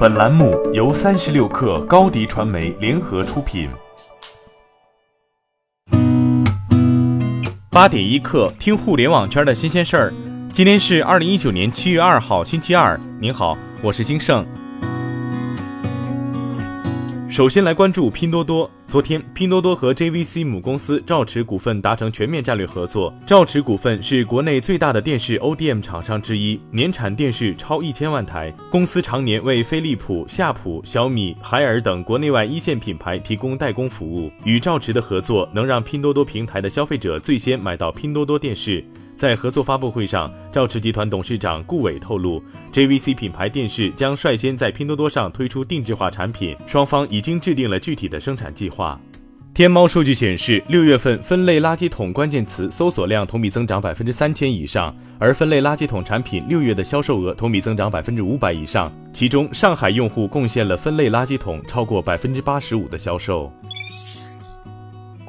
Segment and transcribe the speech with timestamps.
[0.00, 3.68] 本栏目由三十六氪高低传媒联合出品。
[7.68, 10.14] 八点一刻，听互联网圈的新鲜事儿。
[10.54, 12.98] 今天是二零一九年七月二号，星期二。
[13.20, 14.42] 您好，我是金盛。
[17.30, 18.68] 首先来关注拼多多。
[18.88, 23.14] 昨天，拼多多和 JVC 母公司兆驰股份达成全面战略合作。
[23.24, 28.52] 兆驰股份是国内最大的电视 ODM 厂商之一，年产电视超一千万台。
[28.68, 34.28] 公司常年为飞利浦、夏普、小米、海尔等国内外一线品牌提供代工服务。
[34.42, 38.84] 与兆驰的合作能让拼多多平台的消费者最先买到拼多多电视。
[39.20, 42.42] 在合作发布会上，兆驰集团董事长顾伟透露
[42.72, 48.98] ，JVC 品牌电视将率先在拼多多上推出定制化产品，双方已经制定了具体的生产计划。
[49.52, 63.52] 天猫数据显示，六月份分类垃圾桶关键词搜索量同比增长百分之三千以上，而分类垃圾桶产品六月的销售额同比增长百分之五百以上，其中上海用户贡献了分类垃圾桶超过百分之八十五的销售。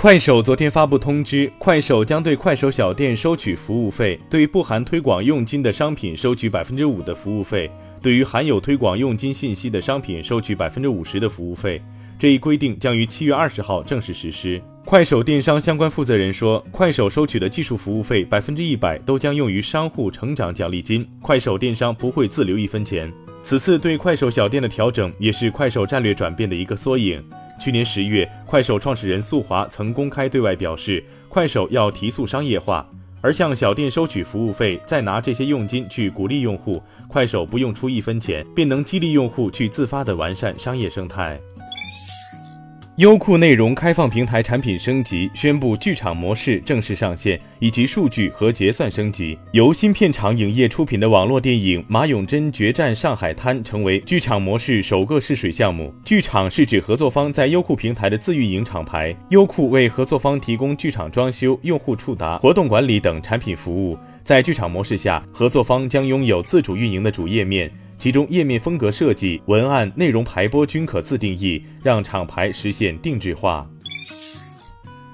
[0.00, 7.70] 快手昨天发布通知，快手将对快手小店收取服务费，对不含推广佣金的商品收取百分之五的服务费，
[8.00, 11.82] 对于含有推广佣金信息的商品收取百分之五十的服务费。
[12.18, 14.58] 这一规定将于七月二十号正式实施。
[14.86, 23.12] 快手电商相关负责人说，快手收取的技术服务费百分之一百都将用于商户成长奖励金，快手电商不会自留一分钱。
[23.42, 27.22] 此次对快手小店的调整，也是快手战略转变的一个缩影。
[27.60, 32.88] 去年十月，快手创始人宿华曾公开对外表示，快手要提速商业化，
[33.20, 41.38] 而向小店收取服务费，再拿这些佣金去鼓励用户，快手不用出一分钱，便能激励用户去自发的完善商业生态。
[43.00, 49.38] 优酷内容开放平台产品升级，宣布剧场模式正式上线，以及数据和结算升级。
[49.52, 55.94] 由新片场影业出品的网络电影《马永贞决战上海滩》成为剧场模式首个试水项目。
[56.04, 63.96] 剧场是指合作方在优酷平台的自运营厂牌，优酷为合作方提供剧场装修、用户触达、活动管理等产品服务。
[64.22, 67.72] 在剧场模式下，合作方将拥有自主运营的主页面。
[68.00, 73.68] 其中页面风格设计、文案、内容排播均可自定义，让厂牌实现定制化。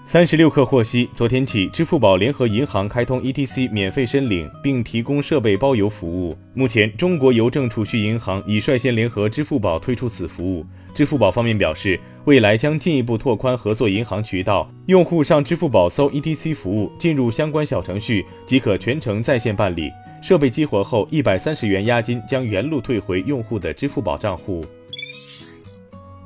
[0.04, 6.38] 三十六氪获悉，昨天起，支付宝联合银行开通 ETC 免费申领，并提供设备包邮服务。
[6.54, 10.64] 目前，中国邮政储蓄银行已率先联合支付宝推出此服务。
[10.94, 19.90] 支付宝方面表示，未来将进一步拓宽合作银行渠道，用户上支付宝搜 ETC 服务，进入相关小程序即可全程在线办理。
[20.26, 24.60] 设备激活后，一百三十元押金将原路退回用户的支付宝账户。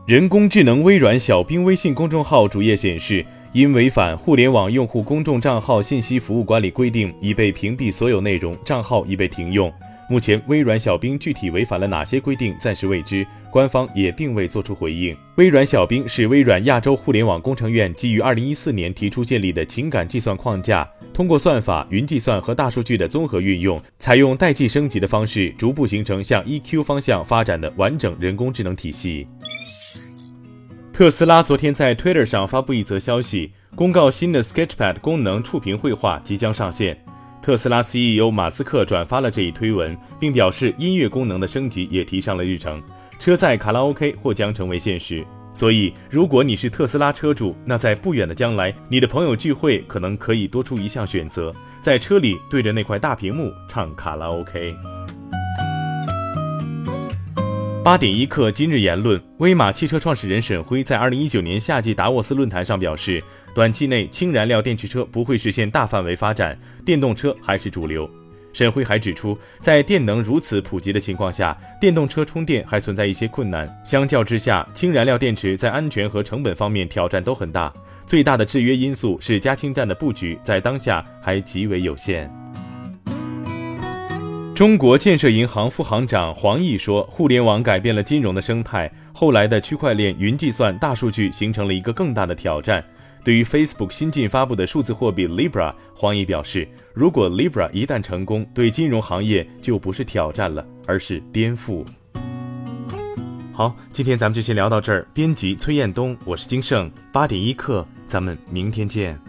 [0.07, 3.23] 人工智能微软小冰微信公众号主页显示，
[3.53, 9.71] 因违反互联网用户公众账号信息服务管理规定，已被屏蔽所有内容，账号已被停用。
[10.09, 15.15] 目前，微软小冰具体违反了哪些规定，暂时未知，官方也并未作出回应。
[15.35, 29.29] 微软小冰是微软亚洲互联网工程院基于二零一四年提出建立的情感计算框架，通过算法、云计算和大数据的综合运用，采用代际升级的方式，逐步形成向 EQ 方向发展的完整人工智能体系。
[30.95, 36.99] 特斯拉昨天在 Twitter 上发布一则消息，公告新的 Sketchpad 功能触屏绘画即将上线。
[37.43, 42.83] 特斯拉 CEO 马斯克转发了这一推文，并表示音乐功能的升级也提上了日程，
[43.19, 45.23] 车载卡拉 OK 或将成为现实。
[45.53, 54.75] 所以，如果你是特斯拉车主，那在不远的将来，你的朋友聚会可能可以多出一项选择，在车里对着那块大屏幕唱卡拉 OK。
[57.83, 63.23] 八点一刻，今日言论：威马汽车创始人沈辉在二零一九年夏季达沃斯论坛上表示。
[63.53, 66.57] 短期内，氢燃料电池车不会实现大范围发展，
[66.87, 68.09] 电动车还是主流。
[68.53, 73.69] 沈辉还指出，在电能如此普及的情况下，电动车充电还存在一些困难。
[73.85, 77.73] 相较之下，氢燃料电池在安全和成本方面挑战都很大。
[78.07, 82.29] 最大的制约因素是加氢站的布局在当下还极为有限。
[84.53, 92.85] 中国建设银行副行长黄毅说：“互联网改变了金融的生态，后来的区块链、云计算、大数据形成了一个更大的挑战。”
[93.23, 101.85] 对于 Facebook 新近发布的数字货币 Libra，黄毅表示，如果 Libra 一旦成功，对金融行业就不是挑战了，而是颠覆。
[103.53, 105.07] 好，今天咱们就先聊到这儿。
[105.13, 109.21] 编辑崔彦东，我是金盛，八点一刻，咱们明天见。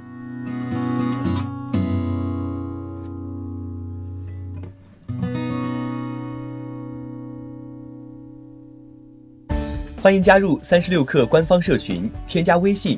[10.02, 12.98] 欢迎加入三十六氪官方社群，添加微信。